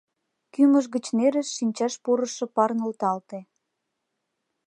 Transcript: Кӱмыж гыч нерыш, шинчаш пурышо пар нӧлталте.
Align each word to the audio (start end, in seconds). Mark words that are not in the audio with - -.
Кӱмыж 0.53 0.85
гыч 0.93 1.05
нерыш, 1.17 1.49
шинчаш 1.57 1.93
пурышо 2.03 2.45
пар 2.55 2.71
нӧлталте. 2.79 3.39